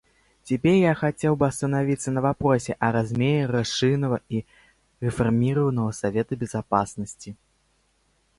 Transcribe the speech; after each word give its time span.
Теперь 0.43 0.77
я 0.79 0.95
хотел 0.95 1.35
бы 1.35 1.45
остановиться 1.45 2.09
на 2.09 2.21
вопросе 2.23 2.73
о 2.79 2.91
размере 2.91 3.45
расширенного 3.45 4.19
и 4.29 4.47
реформированного 4.99 5.91
Совета 5.91 6.35
Безопасности. 6.35 7.35